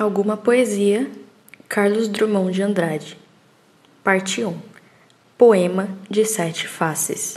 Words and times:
Alguma 0.00 0.34
poesia, 0.34 1.10
Carlos 1.68 2.08
Drummond 2.08 2.54
de 2.54 2.62
Andrade. 2.62 3.18
Parte 4.02 4.42
1. 4.42 4.58
Poema 5.36 5.90
de 6.08 6.24
Sete 6.24 6.66
Faces. 6.66 7.36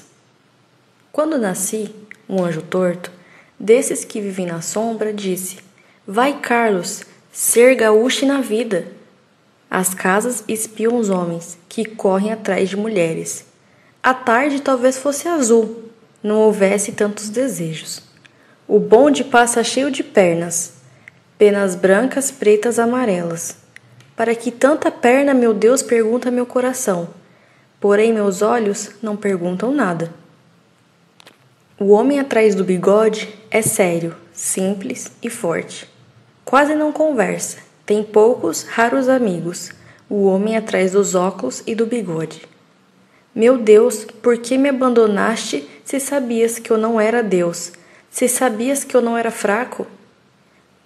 Quando 1.12 1.38
nasci, 1.38 1.94
um 2.30 2.42
anjo 2.42 2.62
torto, 2.62 3.12
desses 3.60 4.06
que 4.06 4.22
vivem 4.22 4.46
na 4.46 4.62
sombra, 4.62 5.12
disse: 5.12 5.58
Vai, 6.08 6.40
Carlos, 6.40 7.04
ser 7.34 7.76
gaúcho 7.76 8.26
na 8.26 8.40
vida. 8.40 8.88
As 9.70 9.94
casas 9.94 10.42
espiam 10.48 10.96
os 10.96 11.10
homens 11.10 11.58
que 11.68 11.84
correm 11.84 12.32
atrás 12.32 12.70
de 12.70 12.78
mulheres. 12.78 13.46
A 14.02 14.14
tarde 14.14 14.62
talvez 14.62 14.98
fosse 14.98 15.28
azul, 15.28 15.90
não 16.24 16.38
houvesse 16.38 16.94
tantos 16.94 17.28
desejos. 17.28 18.02
O 18.66 18.80
bonde 18.80 19.26
passa 19.26 19.66
cheio 19.66 19.92
de 19.92 20.02
pernas 20.02 20.82
penas 21.38 21.76
brancas, 21.76 22.32
pretas, 22.32 22.80
amarelas. 22.80 23.58
Para 24.16 24.36
que 24.36 24.52
tanta 24.52 24.92
perna, 24.92 25.34
meu 25.34 25.54
Deus, 25.54 25.82
pergunta 25.82 26.30
meu 26.30 26.46
coração. 26.46 27.10
Porém, 27.80 28.14
meus 28.14 28.42
olhos 28.42 28.92
não 29.02 29.18
perguntam 29.18 29.74
nada. 29.74 30.14
O 31.80 31.90
homem 31.92 32.20
atrás 32.20 32.56
do 32.56 32.64
bigode 32.64 33.34
é 33.50 33.62
sério, 33.62 34.16
simples 34.32 35.12
e 35.22 35.30
forte. 35.30 35.90
Quase 36.46 36.76
não 36.76 36.92
conversa, 36.92 37.58
tem 37.86 38.04
poucos, 38.04 38.64
raros 38.64 39.10
amigos. 39.10 39.72
O 40.10 40.26
homem 40.26 40.56
atrás 40.56 40.92
dos 40.92 41.16
óculos 41.16 41.64
e 41.66 41.74
do 41.74 41.86
bigode. 41.86 42.44
Meu 43.34 43.58
Deus, 43.58 44.06
por 44.22 44.38
que 44.38 44.58
me 44.58 44.70
abandonaste 44.70 45.68
se 45.84 46.00
sabias 46.00 46.60
que 46.60 46.70
eu 46.70 46.78
não 46.78 47.02
era 47.02 47.24
Deus? 47.24 47.72
Se 48.12 48.28
sabias 48.28 48.84
que 48.84 48.96
eu 48.96 49.02
não 49.02 49.18
era 49.18 49.32
fraco? 49.32 49.88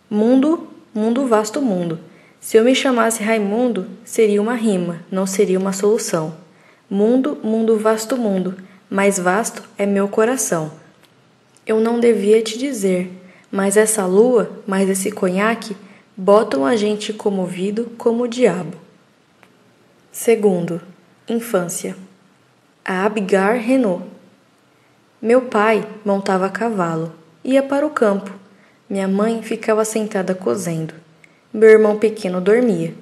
Mundo, 0.09 0.69
mundo, 0.93 1.27
vasto 1.27 1.61
mundo. 1.61 1.99
Se 2.39 2.55
eu 2.55 2.63
me 2.63 2.73
chamasse 2.73 3.21
Raimundo, 3.21 3.85
seria 4.05 4.41
uma 4.41 4.53
rima, 4.53 5.01
não 5.11 5.25
seria 5.25 5.59
uma 5.59 5.73
solução. 5.73 6.33
Mundo, 6.89 7.37
mundo, 7.43 7.77
vasto 7.77 8.15
mundo, 8.15 8.55
mais 8.89 9.19
vasto 9.19 9.63
é 9.77 9.85
meu 9.85 10.07
coração. 10.07 10.71
Eu 11.65 11.81
não 11.81 11.99
devia 11.99 12.41
te 12.41 12.57
dizer, 12.57 13.11
mas 13.51 13.75
essa 13.75 14.05
lua, 14.05 14.49
mais 14.65 14.89
esse 14.89 15.11
conhaque, 15.11 15.75
botam 16.15 16.65
a 16.65 16.77
gente 16.77 17.11
comovido 17.11 17.91
como 17.97 18.23
o 18.23 18.29
diabo. 18.29 18.77
Segundo, 20.09 20.81
infância. 21.27 21.97
A 22.85 23.03
Abigar 23.03 23.57
Renault. 23.57 24.05
Meu 25.21 25.41
pai 25.41 25.85
montava 26.05 26.45
a 26.45 26.49
cavalo, 26.49 27.11
ia 27.43 27.61
para 27.61 27.85
o 27.85 27.89
campo 27.89 28.46
minha 28.89 29.07
mãe 29.07 29.41
ficava 29.41 29.83
sentada 29.83 30.33
cozendo. 30.33 30.93
Meu 31.53 31.69
irmão 31.69 31.97
pequeno 31.97 32.39
dormia. 32.39 32.93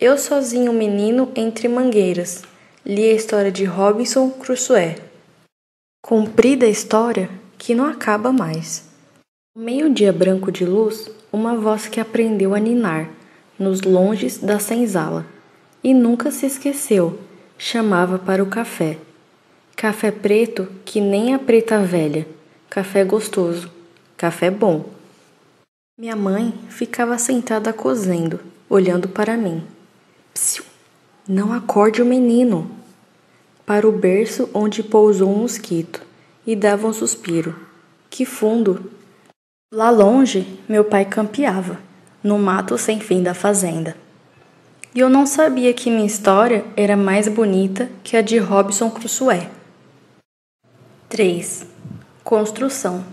Eu 0.00 0.18
sozinho, 0.18 0.72
menino, 0.72 1.30
entre 1.36 1.68
mangueiras, 1.68 2.42
li 2.84 3.08
a 3.08 3.12
história 3.12 3.52
de 3.52 3.64
Robinson 3.64 4.30
Crusoe. 4.30 4.96
Comprida 6.02 6.66
a 6.66 6.68
história 6.68 7.30
que 7.56 7.74
não 7.74 7.86
acaba 7.86 8.32
mais. 8.32 8.84
No 9.54 9.62
meio-dia 9.62 10.12
branco 10.12 10.50
de 10.50 10.64
luz, 10.64 11.08
uma 11.32 11.54
voz 11.54 11.86
que 11.86 12.00
aprendeu 12.00 12.54
a 12.54 12.58
ninar, 12.58 13.08
nos 13.56 13.82
longes 13.82 14.38
da 14.38 14.58
senzala, 14.58 15.24
e 15.84 15.94
nunca 15.94 16.32
se 16.32 16.46
esqueceu, 16.46 17.20
chamava 17.56 18.18
para 18.18 18.42
o 18.42 18.46
café. 18.46 18.98
Café 19.76 20.10
preto 20.10 20.66
que 20.84 21.00
nem 21.00 21.34
a 21.34 21.38
preta 21.38 21.78
velha, 21.78 22.26
café 22.68 23.04
gostoso, 23.04 23.70
café 24.16 24.50
bom. 24.50 24.84
Minha 26.02 26.16
mãe 26.16 26.52
ficava 26.68 27.16
sentada 27.16 27.72
cozendo, 27.72 28.40
olhando 28.68 29.08
para 29.08 29.36
mim. 29.36 29.62
Psiu, 30.34 30.64
não 31.28 31.52
acorde 31.52 32.02
o 32.02 32.04
menino! 32.04 32.68
Para 33.64 33.88
o 33.88 33.92
berço 33.92 34.50
onde 34.52 34.82
pousou 34.82 35.32
um 35.32 35.42
mosquito 35.42 36.02
e 36.44 36.56
dava 36.56 36.88
um 36.88 36.92
suspiro. 36.92 37.54
Que 38.10 38.26
fundo! 38.26 38.90
Lá 39.72 39.90
longe, 39.90 40.58
meu 40.68 40.84
pai 40.84 41.04
campeava, 41.04 41.78
no 42.20 42.36
mato 42.36 42.76
sem 42.76 42.98
fim 42.98 43.22
da 43.22 43.32
fazenda. 43.32 43.96
E 44.92 44.98
eu 44.98 45.08
não 45.08 45.24
sabia 45.24 45.72
que 45.72 45.88
minha 45.88 46.04
história 46.04 46.64
era 46.76 46.96
mais 46.96 47.28
bonita 47.28 47.88
que 48.02 48.16
a 48.16 48.22
de 48.22 48.38
Robson 48.38 48.90
Crusoe. 48.90 49.48
3. 51.08 51.64
Construção. 52.24 53.04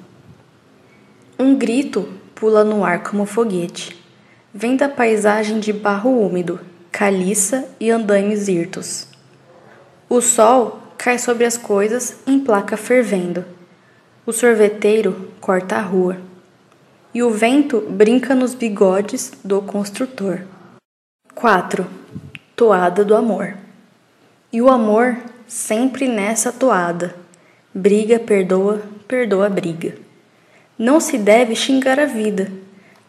Um 1.38 1.56
grito 1.56 2.18
pula 2.40 2.64
no 2.64 2.86
ar 2.86 3.04
como 3.04 3.26
foguete. 3.26 4.02
Vem 4.54 4.78
da 4.78 4.88
paisagem 4.88 5.60
de 5.60 5.74
barro 5.74 6.10
úmido, 6.10 6.60
caliça 6.90 7.68
e 7.80 7.92
andaimes 7.92 8.48
hirtos. 8.48 9.08
O 10.10 10.22
sol 10.22 10.82
cai 10.98 11.20
sobre 11.20 11.46
as 11.46 11.58
coisas 11.58 12.18
em 12.26 12.40
placa 12.40 12.78
fervendo. 12.78 13.44
O 14.26 14.32
sorveteiro 14.32 15.30
corta 15.42 15.76
a 15.76 15.82
rua. 15.82 16.18
E 17.14 17.22
o 17.22 17.30
vento 17.30 17.82
brinca 17.90 18.34
nos 18.34 18.56
bigodes 18.56 19.34
do 19.44 19.62
construtor. 19.62 20.42
4. 21.36 21.86
Toada 22.56 23.04
do 23.04 23.16
amor. 23.16 23.56
E 24.52 24.62
o 24.62 24.70
amor 24.70 25.18
sempre 25.48 26.08
nessa 26.08 26.52
toada. 26.52 27.16
Briga, 27.74 28.18
perdoa, 28.18 28.82
perdoa, 29.08 29.50
briga. 29.50 30.09
Não 30.80 31.02
se 31.02 31.18
deve 31.18 31.58
xingar 31.58 32.00
a 32.00 32.06
vida. 32.06 32.50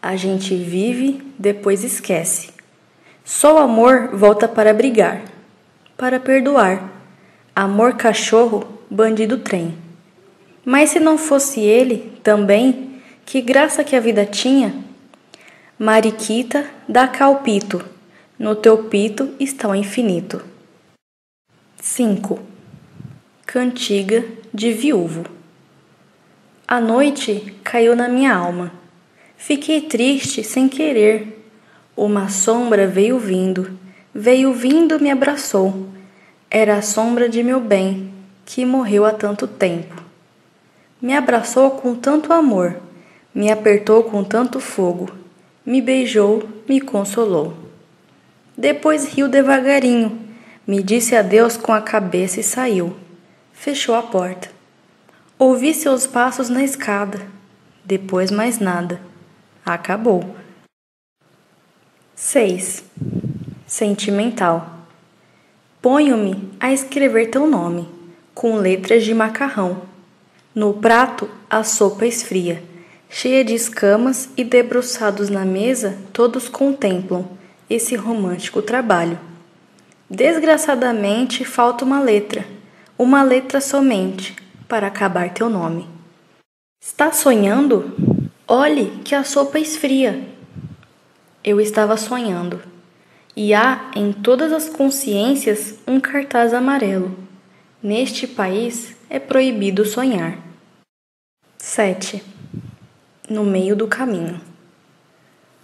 A 0.01 0.17
gente 0.17 0.53
vive, 0.53 1.23
depois 1.39 1.85
esquece. 1.85 2.49
Só 3.23 3.55
o 3.55 3.59
amor 3.59 4.09
volta 4.11 4.45
para 4.45 4.73
brigar, 4.73 5.21
para 5.95 6.19
perdoar. 6.19 6.91
Amor 7.55 7.95
cachorro, 7.95 8.67
bandido 8.89 9.37
trem. 9.37 9.77
Mas 10.65 10.89
se 10.89 10.99
não 10.99 11.17
fosse 11.17 11.61
ele, 11.61 12.19
também, 12.21 13.01
que 13.25 13.39
graça 13.39 13.85
que 13.85 13.95
a 13.95 14.01
vida 14.01 14.25
tinha? 14.25 14.75
Mariquita, 15.79 16.69
dá 16.89 17.07
calpito, 17.07 17.85
no 18.37 18.53
teu 18.53 18.83
pito 18.89 19.33
está 19.39 19.69
o 19.69 19.75
infinito. 19.75 20.43
5. 21.81 22.37
Cantiga 23.45 24.25
de 24.53 24.73
viúvo. 24.73 25.40
A 26.71 26.79
noite 26.79 27.53
caiu 27.65 27.97
na 27.97 28.07
minha 28.07 28.33
alma. 28.33 28.71
Fiquei 29.35 29.81
triste 29.81 30.41
sem 30.41 30.69
querer. 30.69 31.45
Uma 31.97 32.29
sombra 32.29 32.87
veio 32.87 33.19
vindo, 33.19 33.77
veio 34.15 34.53
vindo 34.53 34.97
me 34.97 35.11
abraçou. 35.11 35.89
Era 36.49 36.77
a 36.77 36.81
sombra 36.81 37.27
de 37.27 37.43
meu 37.43 37.59
bem, 37.59 38.13
que 38.45 38.65
morreu 38.65 39.03
há 39.03 39.11
tanto 39.11 39.47
tempo. 39.47 40.01
Me 41.01 41.13
abraçou 41.13 41.71
com 41.71 41.93
tanto 41.93 42.31
amor, 42.31 42.77
me 43.35 43.51
apertou 43.51 44.05
com 44.05 44.23
tanto 44.23 44.61
fogo, 44.61 45.09
me 45.65 45.81
beijou, 45.81 46.47
me 46.69 46.79
consolou. 46.79 47.53
Depois 48.57 49.13
riu 49.13 49.27
devagarinho, 49.27 50.17
me 50.65 50.81
disse 50.81 51.17
adeus 51.17 51.57
com 51.57 51.73
a 51.73 51.81
cabeça 51.81 52.39
e 52.39 52.43
saiu. 52.43 52.95
Fechou 53.51 53.93
a 53.93 54.01
porta. 54.01 54.60
Ouvi 55.43 55.73
seus 55.73 56.05
passos 56.05 56.49
na 56.49 56.63
escada. 56.63 57.19
Depois 57.83 58.29
mais 58.29 58.59
nada. 58.59 59.01
Acabou. 59.65 60.35
6. 62.13 62.83
Sentimental. 63.65 64.85
Ponho-me 65.81 66.47
a 66.59 66.71
escrever 66.71 67.31
teu 67.31 67.47
nome, 67.47 67.89
com 68.35 68.57
letras 68.57 69.03
de 69.03 69.15
macarrão. 69.15 69.81
No 70.53 70.75
prato, 70.75 71.27
a 71.49 71.63
sopa 71.63 72.05
esfria, 72.05 72.61
cheia 73.09 73.43
de 73.43 73.55
escamas 73.55 74.29
e 74.37 74.43
debruçados 74.43 75.27
na 75.27 75.43
mesa, 75.43 75.97
todos 76.13 76.47
contemplam 76.47 77.27
esse 77.67 77.95
romântico 77.95 78.61
trabalho. 78.61 79.19
Desgraçadamente, 80.07 81.43
falta 81.43 81.83
uma 81.83 81.99
letra, 81.99 82.45
uma 82.95 83.23
letra 83.23 83.59
somente, 83.59 84.35
para 84.71 84.87
acabar 84.87 85.33
teu 85.33 85.49
nome. 85.49 85.85
Está 86.81 87.11
sonhando? 87.11 87.93
Olhe 88.47 89.01
que 89.03 89.13
a 89.13 89.21
sopa 89.21 89.59
esfria. 89.59 90.25
Eu 91.43 91.59
estava 91.59 91.97
sonhando. 91.97 92.61
E 93.35 93.53
há 93.53 93.91
em 93.93 94.13
todas 94.13 94.53
as 94.53 94.69
consciências 94.69 95.77
um 95.85 95.99
cartaz 95.99 96.53
amarelo. 96.53 97.13
Neste 97.83 98.25
país 98.25 98.95
é 99.09 99.19
proibido 99.19 99.83
sonhar. 99.83 100.37
7. 101.57 102.23
No 103.29 103.43
meio 103.43 103.75
do 103.75 103.87
caminho. 103.87 104.39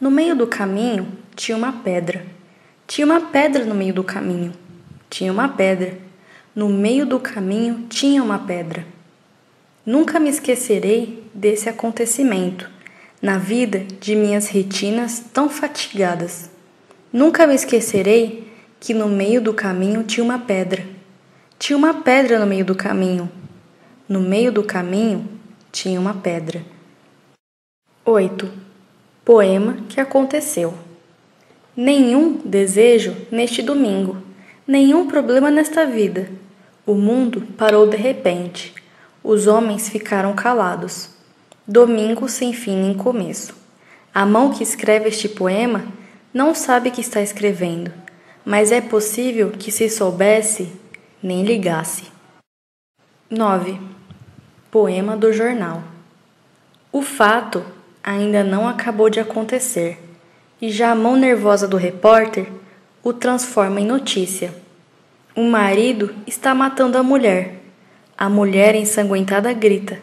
No 0.02 0.12
meio 0.12 0.36
do 0.36 0.48
caminho 0.48 1.08
tinha 1.34 1.58
uma 1.58 1.72
pedra. 1.72 2.26
Tinha 2.86 3.08
uma 3.08 3.22
pedra 3.22 3.64
no 3.64 3.74
meio 3.74 3.94
do 3.94 4.04
caminho. 4.04 4.52
Tinha 5.10 5.32
uma 5.32 5.48
pedra. 5.48 5.98
No 6.54 6.68
meio 6.68 7.06
do 7.06 7.22
caminho 7.22 7.88
tinha 7.88 8.22
uma 8.22 8.40
pedra. 8.40 8.97
Nunca 9.88 10.20
me 10.20 10.30
esquecerei 10.30 11.24
desse 11.34 11.70
acontecimento. 11.70 12.70
na 13.22 13.38
vida 13.38 13.80
de 14.02 14.16
minhas 14.16 14.48
retinas 14.48 15.24
tão 15.34 15.50
fatigadas. 15.50 16.52
Nunca 17.12 17.48
me 17.48 17.56
esquecerei 17.56 18.52
que 18.82 18.94
no 18.94 19.08
meio 19.08 19.42
do 19.42 19.54
caminho 19.54 20.04
tinha 20.04 20.24
uma 20.24 20.38
pedra. 20.38 20.86
Tinha 21.58 21.78
uma 21.78 21.94
pedra 21.96 22.38
no 22.38 22.46
meio 22.46 22.66
do 22.66 22.76
caminho. 22.76 23.32
No 24.10 24.20
meio 24.20 24.52
do 24.52 24.62
caminho 24.62 25.28
tinha 25.72 26.00
uma 26.00 26.14
pedra. 26.14 26.62
8. 28.06 28.52
Poema 29.24 29.78
que 29.88 30.02
aconteceu. 30.02 30.74
Nenhum 31.76 32.34
desejo 32.46 33.16
neste 33.32 33.64
domingo, 33.64 34.18
nenhum 34.68 35.08
problema 35.08 35.50
nesta 35.50 35.86
vida. 35.86 36.30
O 36.86 36.94
mundo 36.94 37.42
parou 37.58 37.88
de 37.88 37.98
repente. 37.98 38.76
Os 39.24 39.48
homens 39.48 39.90
ficaram 39.90 40.34
calados. 40.34 41.10
Domingo 41.68 42.30
sem 42.30 42.54
fim 42.54 42.76
nem 42.76 42.94
começo. 42.94 43.56
A 44.14 44.26
mão 44.26 44.52
que 44.52 44.64
escreve 44.64 45.10
este 45.10 45.28
poema 45.30 45.86
não 46.34 46.56
sabe 46.56 46.92
que 46.92 47.02
está 47.02 47.22
escrevendo, 47.22 47.92
mas 48.46 48.72
é 48.72 48.82
possível 48.82 49.52
que 49.52 49.72
se 49.72 49.90
soubesse, 49.90 50.72
nem 51.22 51.44
ligasse. 51.44 52.06
9. 53.30 53.80
Poema 54.72 55.18
do 55.18 55.34
jornal. 55.34 55.84
O 56.92 57.02
fato 57.02 57.66
ainda 58.04 58.44
não 58.44 58.68
acabou 58.68 59.10
de 59.10 59.20
acontecer 59.20 60.00
e 60.62 60.72
já 60.72 60.92
a 60.92 60.96
mão 60.96 61.16
nervosa 61.16 61.68
do 61.68 61.78
repórter 61.78 62.48
o 63.04 63.14
transforma 63.14 63.80
em 63.80 63.86
notícia. 63.86 64.54
O 65.36 65.44
marido 65.44 66.16
está 66.26 66.56
matando 66.56 66.98
a 66.98 67.04
mulher. 67.04 67.62
A 68.18 68.28
mulher 68.28 68.74
ensanguentada 68.74 69.54
grita. 69.54 70.02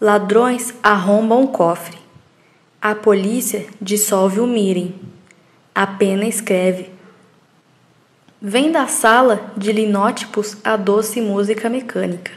Ladrões 0.00 0.72
arrombam 0.82 1.44
o 1.44 1.48
cofre. 1.48 1.98
A 2.80 2.94
polícia 2.94 3.66
dissolve 3.78 4.40
o 4.40 4.46
mirim. 4.46 4.98
A 5.74 5.86
pena 5.86 6.24
escreve. 6.24 6.90
Vem 8.40 8.72
da 8.72 8.86
sala 8.86 9.52
de 9.54 9.70
linótipos 9.70 10.56
a 10.64 10.76
doce 10.76 11.20
música 11.20 11.68
mecânica. 11.68 12.32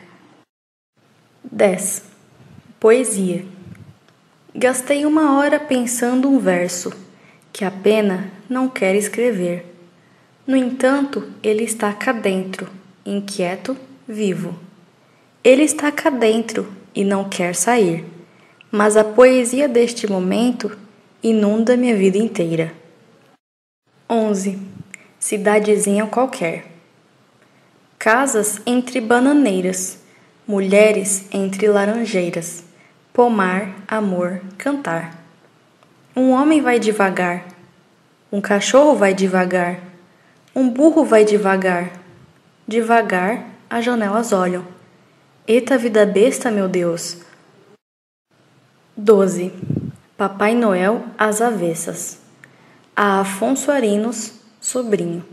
10. 1.49 2.03
Poesia. 2.77 3.45
Gastei 4.53 5.05
uma 5.05 5.37
hora 5.37 5.61
pensando 5.61 6.29
um 6.29 6.39
verso 6.39 6.91
que 7.53 7.63
a 7.63 7.71
pena 7.71 8.33
não 8.49 8.67
quer 8.67 8.95
escrever. 8.95 9.65
No 10.45 10.57
entanto, 10.57 11.31
ele 11.41 11.63
está 11.63 11.93
cá 11.93 12.11
dentro, 12.11 12.69
inquieto, 13.05 13.77
vivo. 14.05 14.67
Ele 15.41 15.63
está 15.63 15.89
cá 15.89 16.09
dentro 16.09 16.67
e 16.93 17.05
não 17.05 17.29
quer 17.29 17.55
sair. 17.55 18.03
Mas 18.69 18.97
a 18.97 19.05
poesia 19.05 19.69
deste 19.69 20.05
momento 20.05 20.77
inunda 21.23 21.77
minha 21.77 21.95
vida 21.95 22.17
inteira. 22.17 22.73
11. 24.09 24.59
Cidadezinha 25.17 26.05
qualquer. 26.07 26.65
Casas 27.97 28.61
entre 28.65 28.99
bananeiras, 28.99 29.99
mulheres 30.45 31.25
entre 31.31 31.67
laranjeiras, 31.67 32.63
pomar, 33.13 33.75
amor, 33.87 34.41
cantar. 34.57 35.23
Um 36.15 36.31
homem 36.31 36.61
vai 36.61 36.79
devagar, 36.79 37.45
um 38.31 38.41
cachorro 38.41 38.95
vai 38.95 39.13
devagar, 39.13 39.79
um 40.53 40.69
burro 40.69 41.05
vai 41.05 41.23
devagar. 41.23 41.91
Devagar, 42.67 43.45
as 43.69 43.85
janelas 43.85 44.33
olham. 44.33 44.78
Eita 45.51 45.79
vida 45.79 46.05
besta, 46.05 46.51
meu 46.51 46.67
Deus! 46.67 47.17
12. 48.95 49.51
Papai 50.15 50.53
Noel 50.53 51.03
às 51.17 51.41
avessas. 51.41 52.19
A 52.95 53.21
Afonso 53.21 53.71
Arinos, 53.71 54.33
sobrinho. 54.61 55.25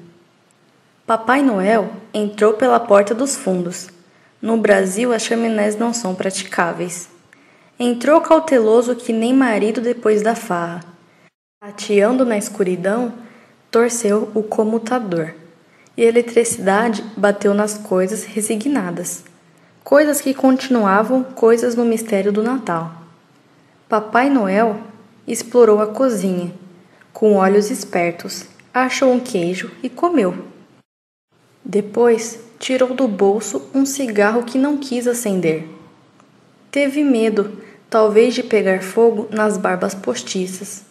Papai 1.06 1.42
Noel 1.42 1.90
entrou 2.14 2.54
pela 2.54 2.80
porta 2.80 3.14
dos 3.14 3.36
fundos. 3.36 3.90
No 4.40 4.56
Brasil, 4.56 5.12
as 5.12 5.20
chaminés 5.20 5.76
não 5.76 5.92
são 5.92 6.14
praticáveis. 6.14 7.10
Entrou 7.78 8.18
cauteloso 8.22 8.96
que 8.96 9.12
nem 9.12 9.34
marido 9.34 9.82
depois 9.82 10.22
da 10.22 10.34
farra. 10.34 10.82
Tateando 11.60 12.24
na 12.24 12.38
escuridão, 12.38 13.12
torceu 13.70 14.30
o 14.34 14.42
comutador. 14.42 15.34
E 15.94 16.02
a 16.02 16.06
eletricidade 16.06 17.04
bateu 17.18 17.52
nas 17.52 17.76
coisas 17.76 18.24
resignadas. 18.24 19.35
Coisas 19.86 20.20
que 20.20 20.34
continuavam 20.34 21.22
coisas 21.22 21.76
no 21.76 21.84
mistério 21.84 22.32
do 22.32 22.42
Natal. 22.42 22.90
Papai 23.88 24.28
Noel 24.28 24.80
explorou 25.28 25.80
a 25.80 25.86
cozinha. 25.86 26.52
Com 27.12 27.34
olhos 27.34 27.70
espertos, 27.70 28.46
achou 28.74 29.12
um 29.12 29.20
queijo 29.20 29.70
e 29.84 29.88
comeu. 29.88 30.44
Depois, 31.64 32.40
tirou 32.58 32.94
do 32.94 33.06
bolso 33.06 33.70
um 33.72 33.86
cigarro 33.86 34.42
que 34.42 34.58
não 34.58 34.76
quis 34.76 35.06
acender. 35.06 35.68
Teve 36.68 37.04
medo 37.04 37.56
talvez 37.88 38.34
de 38.34 38.42
pegar 38.42 38.82
fogo 38.82 39.28
nas 39.30 39.56
barbas 39.56 39.94
postiças. 39.94 40.82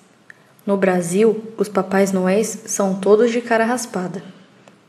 No 0.65 0.77
Brasil, 0.77 1.44
os 1.57 1.68
papais 1.68 2.13
noéis 2.13 2.59
são 2.65 2.95
todos 2.95 3.30
de 3.30 3.42
cara 3.42 3.65
raspada. 3.65 4.24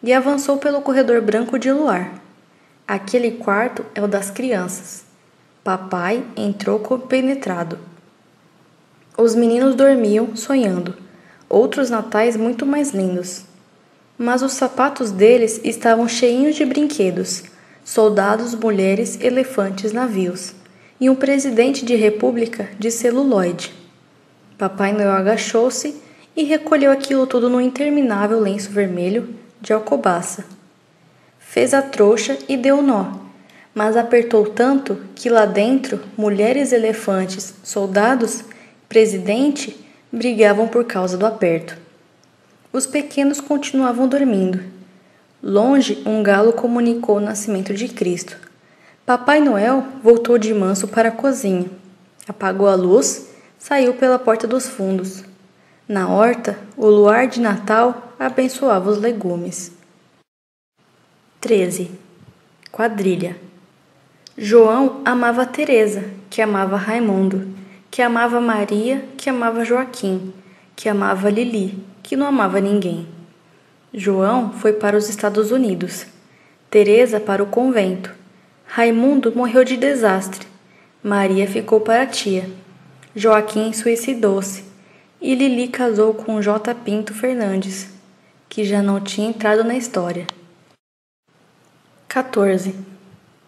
E 0.01 0.13
avançou 0.13 0.59
pelo 0.59 0.81
corredor 0.81 1.21
branco 1.21 1.59
de 1.59 1.73
luar. 1.73 2.25
Aquele 2.89 3.33
quarto 3.33 3.85
é 3.97 4.01
o 4.01 4.07
das 4.07 4.31
crianças. 4.31 5.03
Papai 5.65 6.25
entrou 6.37 6.79
compenetrado. 6.79 7.81
Os 9.19 9.35
meninos 9.35 9.75
dormiam, 9.75 10.37
sonhando, 10.37 10.95
outros 11.49 11.91
natais 11.91 12.37
muito 12.37 12.65
mais 12.65 12.93
lindos. 12.93 13.45
Mas 14.17 14.41
os 14.41 14.53
sapatos 14.53 15.11
deles 15.11 15.61
estavam 15.65 16.07
cheinhos 16.07 16.55
de 16.55 16.65
brinquedos, 16.65 17.43
soldados, 17.85 18.55
mulheres, 18.55 19.19
elefantes, 19.21 19.93
navios 19.93 20.55
e 21.01 21.11
um 21.11 21.17
presidente 21.17 21.85
de 21.85 21.97
república 21.97 22.69
de 22.79 22.93
celuloide. 22.93 23.75
Papai 24.57 24.93
Noel 24.93 25.11
agachou-se 25.11 26.01
e 26.37 26.45
recolheu 26.45 26.93
aquilo 26.93 27.27
tudo 27.27 27.51
num 27.51 27.61
interminável 27.61 28.39
lenço 28.39 28.71
vermelho 28.71 29.35
de 29.61 29.73
alcobaça. 29.73 30.56
Fez 31.57 31.73
a 31.73 31.81
trouxa 31.81 32.37
e 32.51 32.55
deu 32.55 32.83
nó, 32.83 33.15
mas 33.75 33.97
apertou 33.97 34.45
tanto 34.45 35.01
que 35.15 35.31
lá 35.31 35.47
dentro 35.47 35.99
mulheres 36.15 36.71
elefantes, 36.71 37.55
soldados, 37.65 38.45
presidente 38.91 39.75
brigavam 40.13 40.69
por 40.69 40.85
causa 40.85 41.17
do 41.17 41.25
aperto. 41.25 41.75
Os 42.71 42.87
pequenos 42.87 43.41
continuavam 43.41 44.07
dormindo. 44.07 44.61
Longe, 45.43 46.03
um 46.05 46.23
galo 46.23 46.53
comunicou 46.53 47.17
o 47.17 47.21
nascimento 47.21 47.73
de 47.73 47.89
Cristo. 47.89 48.37
Papai 49.07 49.41
Noel 49.41 49.83
voltou 50.03 50.37
de 50.37 50.53
manso 50.53 50.87
para 50.87 51.09
a 51.09 51.13
cozinha, 51.13 51.71
apagou 52.29 52.69
a 52.69 52.75
luz, 52.75 53.29
saiu 53.59 53.95
pela 53.95 54.19
porta 54.19 54.47
dos 54.47 54.69
fundos. 54.69 55.25
Na 55.89 56.07
horta, 56.07 56.59
o 56.77 56.87
luar 56.87 57.27
de 57.27 57.41
Natal 57.41 58.13
abençoava 58.19 58.91
os 58.91 58.99
legumes. 58.99 59.75
13. 61.47 61.93
Quadrilha. 62.73 63.37
João 64.37 65.01
amava 65.05 65.47
Teresa, 65.47 66.03
que 66.29 66.43
amava 66.43 66.77
Raimundo, 66.77 67.47
que 67.89 68.03
amava 68.03 68.41
Maria, 68.41 69.05
que 69.17 69.31
amava 69.31 69.65
Joaquim, 69.65 70.33
que 70.75 70.89
amava 70.89 71.31
Lili, 71.31 71.79
que 72.03 72.17
não 72.17 72.27
amava 72.27 72.61
ninguém. 72.61 73.07
João 73.95 74.55
foi 74.55 74.73
para 74.73 74.97
os 74.97 75.09
Estados 75.09 75.53
Unidos, 75.53 76.05
Teresa 76.69 77.21
para 77.21 77.45
o 77.45 77.47
convento 77.47 78.13
Raimundo 78.65 79.33
morreu 79.33 79.63
de 79.63 79.77
desastre. 79.77 80.49
Maria 81.01 81.47
ficou 81.47 81.81
para 81.81 82.03
a 82.03 82.07
tia. 82.07 82.51
Joaquim 83.15 83.73
suicidou-se 83.73 84.65
e 85.21 85.33
Lili 85.37 85.69
casou 85.69 86.13
com 86.13 86.43
J. 86.43 86.75
Pinto 86.75 87.15
Fernandes, 87.15 87.87
que 88.49 88.65
já 88.65 88.83
não 88.83 89.01
tinha 89.01 89.29
entrado 89.29 89.63
na 89.63 89.77
história. 89.77 90.27
14. 92.09 92.75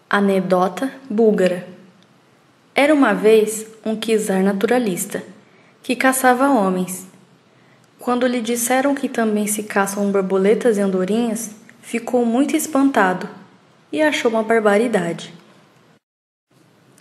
Anedota 0.09 0.91
búlgara. 1.09 1.65
Era 2.75 2.93
uma 2.93 3.13
vez 3.13 3.65
um 3.85 3.95
czar 3.95 4.43
naturalista 4.43 5.23
que 5.81 5.95
caçava 5.95 6.49
homens. 6.49 7.07
Quando 7.97 8.27
lhe 8.27 8.41
disseram 8.41 8.93
que 8.93 9.07
também 9.07 9.47
se 9.47 9.63
caçam 9.63 10.11
borboletas 10.11 10.77
e 10.77 10.81
andorinhas, 10.81 11.51
ficou 11.81 12.25
muito 12.25 12.55
espantado 12.55 13.29
e 13.91 14.01
achou 14.01 14.29
uma 14.29 14.43
barbaridade. 14.43 15.33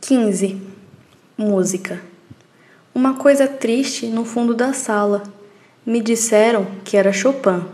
15. 0.01 0.63
Música. 1.37 2.01
Uma 2.95 3.15
coisa 3.15 3.49
triste 3.49 4.07
no 4.07 4.25
fundo 4.25 4.55
da 4.55 4.73
sala. 4.73 5.25
Me 5.85 6.01
disseram 6.01 6.67
que 6.85 6.97
era 6.97 7.13
Chopin. 7.13 7.65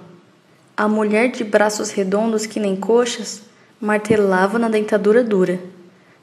A 0.74 0.88
mulher 0.88 1.30
de 1.30 1.44
braços 1.44 1.90
redondos 1.90 2.46
que 2.46 2.58
nem 2.58 2.74
coxas 2.74 3.42
martelava 3.84 4.58
na 4.58 4.70
dentadura 4.70 5.22
dura, 5.22 5.60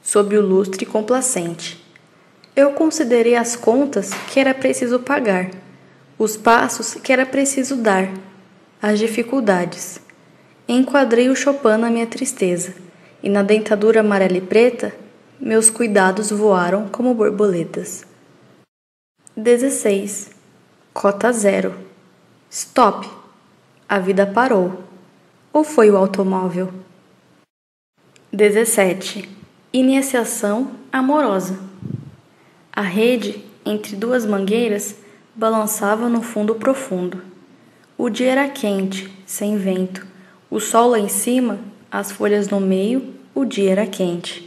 sob 0.02 0.36
o 0.36 0.42
lustre 0.42 0.84
complacente. 0.84 1.80
Eu 2.56 2.72
considerei 2.72 3.36
as 3.36 3.56
contas 3.56 4.10
que 4.32 4.40
era 4.40 4.52
preciso 4.52 4.98
pagar, 4.98 5.52
os 6.18 6.36
passos 6.36 6.96
que 6.96 7.14
era 7.14 7.24
preciso 7.24 7.76
dar, 7.76 8.10
as 8.82 8.98
dificuldades. 8.98 10.02
Enquadrei 10.68 11.30
o 11.30 11.36
Chopin 11.36 11.78
na 11.78 11.92
minha 11.92 12.08
tristeza, 12.08 12.74
e 13.22 13.30
na 13.30 13.44
dentadura 13.44 14.00
amarela 14.00 14.38
e 14.38 14.42
preta, 14.42 14.92
meus 15.40 15.70
cuidados 15.70 16.32
voaram 16.32 16.90
como 16.90 17.14
borboletas. 17.14 18.04
16. 19.38 20.32
Cota 20.96 21.32
zero. 21.32 21.76
Stop. 22.50 23.08
A 23.88 24.00
vida 24.00 24.26
parou. 24.26 24.84
Ou 25.54 25.64
foi 25.64 25.92
o 25.92 25.98
automóvel? 25.98 26.74
17. 28.34 29.30
Iniciação 29.74 30.72
amorosa. 30.92 31.60
A 32.72 32.82
rede, 32.82 33.44
entre 33.66 33.96
duas 33.96 34.26
mangueiras, 34.26 34.96
balançava 35.36 36.08
no 36.08 36.22
fundo 36.22 36.56
profundo. 36.56 37.22
O 37.98 38.10
dia 38.10 38.32
era 38.32 38.50
quente, 38.50 39.12
sem 39.26 39.58
vento. 39.58 40.06
O 40.50 40.60
sol 40.60 40.90
lá 40.92 41.00
em 41.00 41.10
cima, 41.10 41.60
as 41.92 42.12
folhas 42.12 42.50
no 42.50 42.60
meio, 42.60 43.14
o 43.36 43.46
dia 43.46 43.72
era 43.72 43.86
quente. 43.86 44.46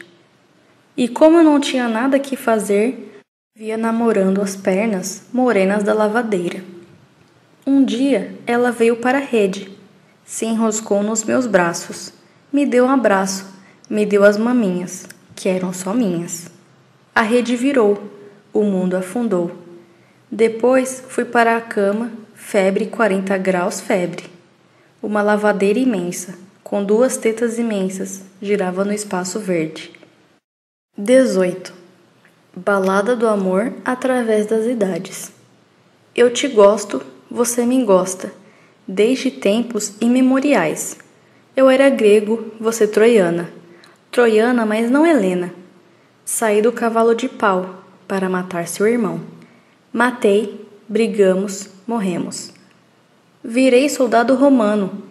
E 0.97 1.09
como 1.09 1.39
eu 1.39 1.45
não 1.45 1.61
tinha 1.61 1.89
nada 1.89 2.19
que 2.19 2.37
fazer, 2.37 3.15
Via 3.57 3.77
namorando 3.77 4.43
as 4.43 4.57
pernas 4.57 5.29
morenas 5.33 5.85
da 5.85 5.95
lavadeira. 5.95 6.65
Um 7.65 7.85
dia 7.85 8.35
ela 8.49 8.73
veio 8.73 8.97
para 8.97 9.19
a 9.19 9.21
rede, 9.21 9.71
se 10.25 10.45
enroscou 10.45 11.05
nos 11.05 11.23
meus 11.23 11.47
braços, 11.47 12.13
me 12.53 12.67
deu 12.67 12.85
um 12.85 12.91
abraço, 12.91 13.54
me 13.89 14.07
deu 14.07 14.25
as 14.25 14.37
maminhas, 14.37 15.07
que 15.35 15.49
eram 15.49 15.73
só 15.73 15.93
minhas. 15.93 16.47
A 17.15 17.23
rede 17.23 17.55
virou, 17.55 18.03
o 18.53 18.63
mundo 18.63 18.97
afundou. 18.97 19.51
Depois 20.31 21.05
fui 21.09 21.25
para 21.25 21.57
a 21.57 21.61
cama, 21.61 22.11
febre 22.35 22.87
40 22.87 23.37
graus, 23.39 23.81
febre. 23.81 24.25
Uma 25.03 25.23
lavadeira 25.23 25.79
imensa, 25.79 26.35
com 26.63 26.83
duas 26.83 27.17
tetas 27.17 27.59
imensas, 27.59 28.23
girava 28.41 28.85
no 28.85 28.93
espaço 28.93 29.39
verde. 29.39 29.93
18. 30.97 31.73
Balada 32.57 33.15
do 33.15 33.29
amor 33.29 33.73
através 33.85 34.47
das 34.47 34.65
idades. 34.65 35.33
Eu 36.15 36.33
te 36.33 36.49
gosto, 36.49 37.03
você 37.31 37.67
me 37.67 37.85
gosta, 37.85 38.33
desde 38.89 39.31
tempos 39.31 39.95
imemoriais. 40.01 40.97
Eu 41.57 41.69
era 41.69 41.91
grego, 41.91 42.53
você 42.59 42.87
troiana. 42.87 43.51
Troiana, 44.15 44.65
mas 44.65 44.89
não 44.89 45.05
Helena. 45.05 45.53
Saí 46.25 46.63
do 46.63 46.71
cavalo 46.71 47.17
de 47.17 47.29
pau 47.29 47.83
para 48.07 48.29
matar 48.29 48.69
seu 48.69 48.87
irmão. 48.87 49.21
Matei, 49.93 50.69
brigamos, 50.89 51.69
morremos. 51.85 52.53
Virei 53.43 53.89
soldado 53.89 54.37
romano, 54.37 55.03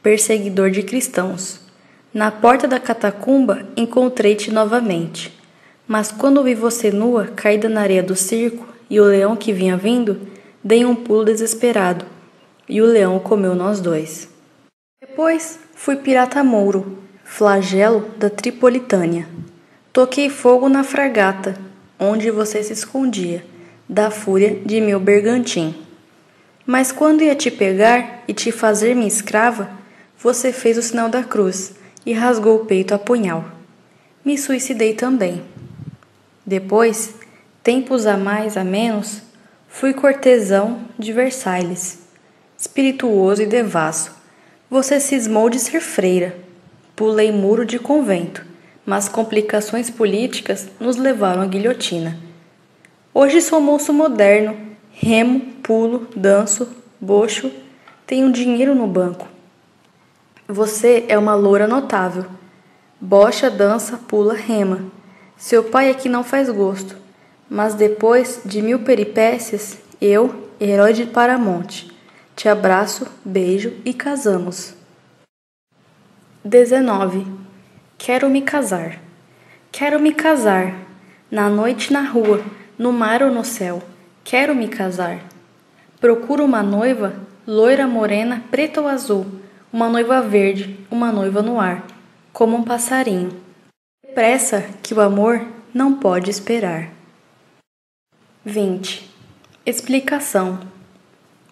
perseguidor 0.00 0.70
de 0.70 0.84
cristãos. 0.84 1.58
Na 2.14 2.30
porta 2.30 2.68
da 2.68 2.78
catacumba 2.78 3.66
encontrei-te 3.76 4.52
novamente. 4.52 5.36
Mas 5.84 6.12
quando 6.12 6.44
vi 6.44 6.54
você 6.54 6.92
nua, 6.92 7.26
caída 7.26 7.68
na 7.68 7.80
areia 7.80 8.00
do 8.00 8.14
circo, 8.14 8.68
e 8.88 9.00
o 9.00 9.04
leão 9.04 9.34
que 9.34 9.52
vinha 9.52 9.76
vindo, 9.76 10.20
dei 10.62 10.84
um 10.84 10.94
pulo 10.94 11.24
desesperado, 11.24 12.04
e 12.68 12.80
o 12.80 12.86
leão 12.86 13.18
comeu 13.18 13.56
nós 13.56 13.80
dois. 13.80 14.28
Depois 15.00 15.58
fui 15.74 15.96
pirata 15.96 16.44
mouro, 16.44 17.01
flagelo 17.34 18.10
da 18.18 18.28
Tripolitânia. 18.28 19.26
Toquei 19.90 20.28
fogo 20.28 20.68
na 20.68 20.84
fragata, 20.84 21.56
onde 21.98 22.30
você 22.30 22.62
se 22.62 22.74
escondia, 22.74 23.42
da 23.88 24.10
fúria 24.10 24.60
de 24.66 24.82
meu 24.82 25.00
bergantim. 25.00 25.74
Mas 26.66 26.92
quando 26.92 27.22
ia 27.22 27.34
te 27.34 27.50
pegar 27.50 28.22
e 28.28 28.34
te 28.34 28.52
fazer 28.52 28.94
minha 28.94 29.08
escrava, 29.08 29.70
você 30.18 30.52
fez 30.52 30.76
o 30.76 30.82
sinal 30.82 31.08
da 31.08 31.24
cruz 31.24 31.72
e 32.04 32.12
rasgou 32.12 32.56
o 32.56 32.66
peito 32.66 32.94
a 32.94 32.98
punhal. 32.98 33.46
Me 34.22 34.36
suicidei 34.36 34.92
também. 34.92 35.42
Depois, 36.44 37.14
tempos 37.62 38.06
a 38.06 38.18
mais 38.18 38.58
a 38.58 38.62
menos, 38.62 39.22
fui 39.70 39.94
cortesão 39.94 40.82
de 40.98 41.14
Versailles, 41.14 42.00
espirituoso 42.58 43.40
e 43.40 43.46
devasso. 43.46 44.12
Você 44.68 45.00
cismou 45.00 45.48
de 45.48 45.58
ser 45.58 45.80
freira. 45.80 46.41
Pulei 47.02 47.32
muro 47.32 47.66
de 47.66 47.80
convento, 47.80 48.46
mas 48.86 49.08
complicações 49.08 49.90
políticas 49.90 50.68
nos 50.78 50.96
levaram 50.96 51.42
à 51.42 51.46
guilhotina. 51.46 52.16
Hoje 53.12 53.42
sou 53.42 53.60
moço 53.60 53.92
moderno, 53.92 54.56
remo, 54.92 55.40
pulo, 55.64 56.06
danço, 56.14 56.68
bocho, 57.00 57.50
tenho 58.06 58.30
dinheiro 58.30 58.72
no 58.72 58.86
banco. 58.86 59.26
Você 60.46 61.04
é 61.08 61.18
uma 61.18 61.34
loura 61.34 61.66
notável. 61.66 62.26
Bocha, 63.00 63.50
dança, 63.50 63.98
pula, 64.06 64.34
rema 64.34 64.82
seu 65.36 65.64
pai 65.64 65.90
aqui 65.90 66.08
não 66.08 66.22
faz 66.22 66.48
gosto, 66.48 66.96
mas 67.50 67.74
depois 67.74 68.42
de 68.44 68.62
mil 68.62 68.78
peripécias, 68.84 69.76
eu, 70.00 70.32
herói 70.60 70.92
de 70.92 71.06
Paramonte, 71.06 71.90
te 72.36 72.48
abraço, 72.48 73.08
beijo 73.24 73.72
e 73.84 73.92
casamos. 73.92 74.80
19. 76.44 77.24
Quero 77.96 78.28
me 78.28 78.42
casar. 78.42 78.98
Quero 79.70 80.00
me 80.00 80.12
casar. 80.12 80.74
Na 81.30 81.48
noite 81.48 81.92
na 81.92 82.02
rua, 82.02 82.44
no 82.76 82.92
mar 82.92 83.22
ou 83.22 83.30
no 83.30 83.44
céu. 83.44 83.80
Quero 84.24 84.52
me 84.52 84.66
casar. 84.66 85.20
Procuro 86.00 86.44
uma 86.44 86.60
noiva, 86.60 87.14
loira, 87.46 87.86
morena, 87.86 88.42
preta 88.50 88.80
ou 88.80 88.88
azul. 88.88 89.24
Uma 89.72 89.88
noiva 89.88 90.20
verde, 90.20 90.80
uma 90.90 91.12
noiva 91.12 91.42
no 91.42 91.60
ar, 91.60 91.86
como 92.32 92.56
um 92.56 92.64
passarinho. 92.64 93.40
Pressa 94.12 94.68
que 94.82 94.92
o 94.92 95.00
amor 95.00 95.46
não 95.72 95.94
pode 95.94 96.28
esperar. 96.28 96.90
20. 98.44 99.08
Explicação. 99.64 100.58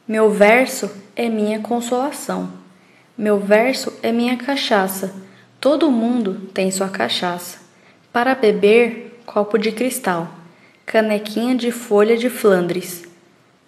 Meu 0.06 0.30
verso 0.30 0.90
é 1.14 1.28
minha 1.28 1.60
consolação. 1.60 2.59
Meu 3.20 3.38
verso 3.38 3.92
é 4.02 4.10
minha 4.10 4.38
cachaça. 4.38 5.12
Todo 5.60 5.90
mundo 5.90 6.48
tem 6.54 6.70
sua 6.70 6.88
cachaça. 6.88 7.58
Para 8.10 8.34
beber, 8.34 9.20
copo 9.26 9.58
de 9.58 9.72
cristal, 9.72 10.30
canequinha 10.86 11.54
de 11.54 11.70
folha 11.70 12.16
de 12.16 12.30
Flandres, 12.30 13.04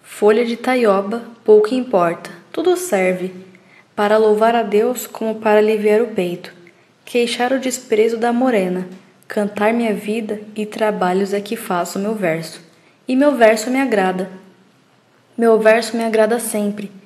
folha 0.01 0.43
de 0.43 0.57
taioba, 0.57 1.21
pouco 1.45 1.75
importa, 1.75 2.31
tudo 2.51 2.75
serve 2.75 3.31
para 3.95 4.17
louvar 4.17 4.55
a 4.55 4.63
Deus 4.63 5.05
como 5.05 5.35
para 5.35 5.59
aliviar 5.59 6.01
o 6.01 6.07
peito 6.07 6.51
queixar 7.05 7.53
o 7.53 7.59
desprezo 7.59 8.17
da 8.17 8.33
morena, 8.33 8.87
cantar 9.27 9.71
minha 9.71 9.93
vida 9.93 10.41
e 10.55 10.65
trabalhos 10.65 11.31
é 11.31 11.39
que 11.39 11.55
faço 11.55 11.99
meu 11.99 12.15
verso. 12.15 12.59
E 13.07 13.15
meu 13.15 13.35
verso 13.35 13.69
me 13.69 13.79
agrada. 13.79 14.31
Meu 15.37 15.59
verso 15.59 15.95
me 15.95 16.03
agrada 16.03 16.39
sempre. 16.39 17.02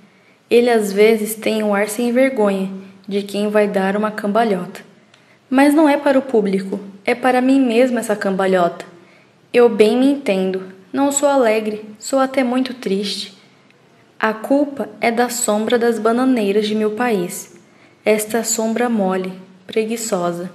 Ele 0.49 0.69
às 0.69 0.93
vezes 0.93 1.35
tem 1.35 1.61
um 1.61 1.75
ar 1.75 1.89
sem 1.89 2.11
vergonha 2.11 2.71
de 3.07 3.21
quem 3.21 3.49
vai 3.49 3.67
dar 3.67 3.97
uma 3.97 4.11
cambalhota. 4.11 4.81
Mas 5.49 5.73
não 5.73 5.87
é 5.89 5.97
para 5.97 6.17
o 6.17 6.21
público, 6.21 6.79
é 7.05 7.13
para 7.13 7.41
mim 7.41 7.59
mesma 7.59 7.99
essa 7.99 8.15
cambalhota. 8.15 8.85
Eu 9.53 9.69
bem 9.69 9.97
me 9.97 10.07
entendo, 10.07 10.63
não 10.91 11.11
sou 11.11 11.27
alegre, 11.27 11.85
sou 11.99 12.19
até 12.19 12.43
muito 12.43 12.73
triste. 12.73 13.37
A 14.19 14.33
culpa 14.33 14.89
é 14.99 15.11
da 15.11 15.29
sombra 15.29 15.77
das 15.77 15.99
bananeiras 15.99 16.67
de 16.67 16.75
meu 16.75 16.91
país. 16.91 17.55
Esta 18.03 18.43
sombra 18.43 18.89
mole, 18.89 19.33
preguiçosa. 19.65 20.49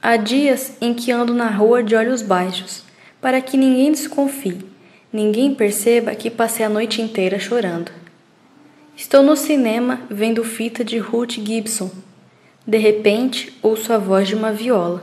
Há 0.00 0.16
dias 0.16 0.76
em 0.80 0.94
que 0.94 1.10
ando 1.10 1.34
na 1.34 1.48
rua 1.48 1.82
de 1.82 1.96
olhos 1.96 2.22
baixos, 2.22 2.84
para 3.20 3.40
que 3.40 3.56
ninguém 3.56 3.90
desconfie, 3.90 4.64
ninguém 5.12 5.54
perceba 5.54 6.14
que 6.14 6.30
passei 6.30 6.64
a 6.64 6.68
noite 6.68 7.02
inteira 7.02 7.38
chorando. 7.38 8.03
Estou 8.96 9.22
no 9.22 9.36
cinema 9.36 10.00
vendo 10.10 10.44
fita 10.44 10.84
de 10.84 10.98
Ruth 10.98 11.32
Gibson. 11.32 11.90
De 12.66 12.78
repente, 12.78 13.56
ouço 13.62 13.92
a 13.92 13.98
voz 13.98 14.28
de 14.28 14.34
uma 14.34 14.52
viola. 14.52 15.00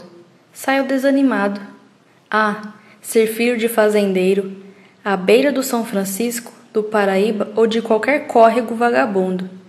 Saio 0.53 0.85
desanimado. 0.85 1.61
Ah, 2.29 2.73
ser 3.01 3.27
filho 3.27 3.57
de 3.57 3.67
fazendeiro, 3.67 4.55
à 5.03 5.15
beira 5.15 5.51
do 5.51 5.63
São 5.63 5.85
Francisco, 5.85 6.51
do 6.73 6.83
Paraíba 6.83 7.51
ou 7.55 7.67
de 7.67 7.81
qualquer 7.81 8.27
córrego 8.27 8.75
vagabundo 8.75 9.61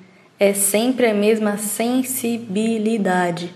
é 0.43 0.53
sempre 0.53 1.07
a 1.07 1.15
mesma 1.15 1.57
sensibilidade. 1.57 3.55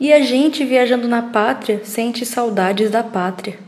E 0.00 0.10
a 0.10 0.22
gente 0.22 0.64
viajando 0.64 1.06
na 1.06 1.20
pátria 1.20 1.82
sente 1.84 2.24
saudades 2.24 2.90
da 2.90 3.02
pátria. 3.02 3.58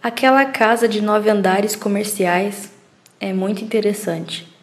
Aquela 0.00 0.44
casa 0.44 0.86
de 0.86 1.02
nove 1.02 1.28
andares 1.28 1.74
comerciais 1.74 2.72
é 3.18 3.32
muito 3.32 3.64
interessante. 3.64 4.53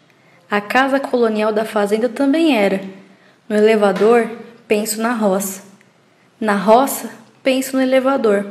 A 0.51 0.59
casa 0.59 0.99
colonial 0.99 1.53
da 1.53 1.63
fazenda 1.63 2.09
também 2.09 2.57
era. 2.57 2.81
No 3.47 3.55
elevador, 3.55 4.29
penso 4.67 5.01
na 5.01 5.13
roça. 5.13 5.61
Na 6.41 6.57
roça, 6.57 7.09
penso 7.41 7.77
no 7.77 7.81
elevador. 7.81 8.45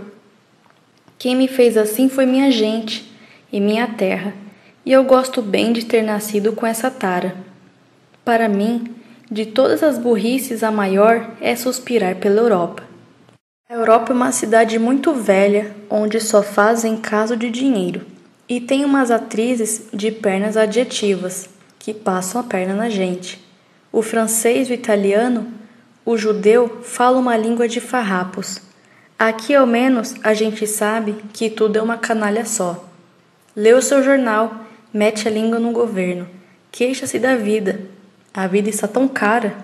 Quem 1.18 1.36
me 1.36 1.46
fez 1.46 1.76
assim 1.76 2.08
foi 2.08 2.24
minha 2.24 2.50
gente 2.50 3.12
e 3.52 3.60
minha 3.60 3.86
terra, 3.86 4.32
e 4.82 4.90
eu 4.90 5.04
gosto 5.04 5.42
bem 5.42 5.74
de 5.74 5.84
ter 5.84 6.00
nascido 6.00 6.54
com 6.54 6.64
essa 6.64 6.90
tara. 6.90 7.36
Para 8.24 8.48
mim, 8.48 8.94
de 9.30 9.44
todas 9.44 9.82
as 9.82 9.98
burrices, 9.98 10.62
a 10.62 10.70
maior 10.70 11.32
é 11.38 11.54
suspirar 11.54 12.16
pela 12.16 12.40
Europa. 12.40 12.82
A 13.68 13.74
Europa 13.74 14.10
é 14.10 14.16
uma 14.16 14.32
cidade 14.32 14.78
muito 14.78 15.12
velha, 15.12 15.76
onde 15.90 16.18
só 16.18 16.42
fazem 16.42 16.96
caso 16.96 17.36
de 17.36 17.50
dinheiro, 17.50 18.06
e 18.48 18.58
tem 18.58 18.86
umas 18.86 19.10
atrizes 19.10 19.86
de 19.92 20.10
pernas 20.10 20.56
adjetivas, 20.56 21.59
que 21.80 21.94
passam 21.94 22.40
a 22.40 22.44
perna 22.44 22.74
na 22.74 22.88
gente. 22.88 23.42
O 23.90 24.02
francês, 24.02 24.68
o 24.68 24.72
italiano, 24.72 25.52
o 26.04 26.16
judeu 26.16 26.82
fala 26.84 27.18
uma 27.18 27.36
língua 27.36 27.66
de 27.66 27.80
farrapos. 27.80 28.60
Aqui, 29.18 29.54
ao 29.54 29.66
menos, 29.66 30.14
a 30.22 30.34
gente 30.34 30.66
sabe 30.66 31.16
que 31.32 31.50
tudo 31.50 31.78
é 31.78 31.82
uma 31.82 31.96
canalha 31.96 32.44
só. 32.44 32.84
Lê 33.56 33.72
o 33.72 33.82
seu 33.82 34.02
jornal, 34.02 34.64
mete 34.92 35.26
a 35.26 35.30
língua 35.30 35.58
no 35.58 35.72
governo, 35.72 36.28
queixa-se 36.70 37.18
da 37.18 37.34
vida. 37.34 37.80
A 38.32 38.46
vida 38.46 38.68
está 38.68 38.86
tão 38.86 39.08
cara 39.08 39.56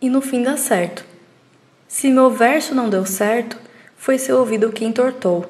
e 0.00 0.08
no 0.08 0.20
fim 0.20 0.42
dá 0.42 0.56
certo. 0.56 1.04
Se 1.88 2.10
meu 2.10 2.30
verso 2.30 2.74
não 2.74 2.88
deu 2.88 3.04
certo, 3.04 3.58
foi 3.96 4.18
seu 4.18 4.38
ouvido 4.38 4.72
que 4.72 4.84
entortou. 4.84 5.44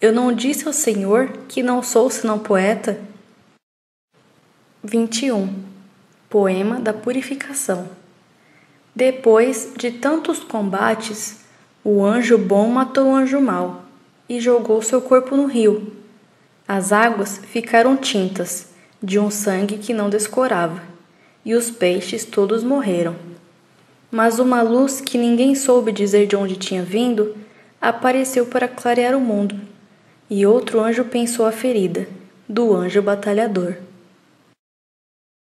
Eu 0.00 0.12
não 0.12 0.32
disse 0.32 0.66
ao 0.66 0.72
Senhor 0.72 1.28
que 1.48 1.62
não 1.62 1.82
sou 1.82 2.10
senão 2.10 2.38
poeta? 2.38 2.98
21. 4.84 5.48
Poema 6.28 6.80
da 6.80 6.92
Purificação. 6.92 7.88
Depois 8.92 9.72
de 9.76 9.92
tantos 9.92 10.40
combates, 10.40 11.38
o 11.84 12.04
anjo 12.04 12.36
bom 12.36 12.66
matou 12.66 13.06
o 13.06 13.14
anjo 13.14 13.40
mau 13.40 13.84
e 14.28 14.40
jogou 14.40 14.82
seu 14.82 15.00
corpo 15.00 15.36
no 15.36 15.46
rio. 15.46 15.92
As 16.66 16.90
águas 16.90 17.38
ficaram 17.46 17.96
tintas 17.96 18.70
de 19.00 19.20
um 19.20 19.30
sangue 19.30 19.78
que 19.78 19.94
não 19.94 20.10
descorava, 20.10 20.82
e 21.44 21.54
os 21.54 21.70
peixes 21.70 22.24
todos 22.24 22.64
morreram. 22.64 23.14
Mas 24.10 24.40
uma 24.40 24.62
luz 24.62 25.00
que 25.00 25.16
ninguém 25.16 25.54
soube 25.54 25.92
dizer 25.92 26.26
de 26.26 26.34
onde 26.34 26.56
tinha 26.56 26.82
vindo 26.82 27.36
apareceu 27.80 28.46
para 28.46 28.66
clarear 28.66 29.16
o 29.16 29.20
mundo, 29.20 29.54
e 30.28 30.44
outro 30.44 30.80
anjo 30.80 31.04
pensou 31.04 31.46
a 31.46 31.52
ferida 31.52 32.08
do 32.48 32.74
anjo 32.74 33.00
batalhador. 33.00 33.76